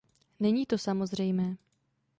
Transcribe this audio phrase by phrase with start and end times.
[0.39, 1.57] Není to samozřejmé.